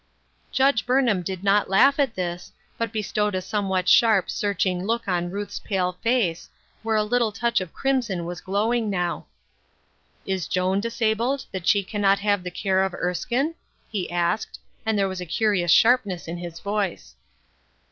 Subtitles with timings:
[0.51, 5.07] Judge Burnham did not laugh at this, but be stowed a somewhat sharp, searching look
[5.07, 6.49] on Ruth's pale face,
[6.81, 9.27] where a little touch of crimson was glowing now."
[10.25, 13.53] Is Joan disabled, that she can not have the care of Erskine?"
[13.91, 17.13] he asked, and there was a curious sharpness in his voice.